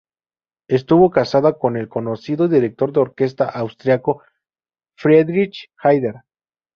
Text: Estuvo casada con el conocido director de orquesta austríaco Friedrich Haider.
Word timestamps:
Estuvo 0.67 1.11
casada 1.11 1.59
con 1.59 1.77
el 1.77 1.87
conocido 1.87 2.47
director 2.47 2.91
de 2.91 3.01
orquesta 3.01 3.45
austríaco 3.47 4.23
Friedrich 4.97 5.67
Haider. 5.77 6.23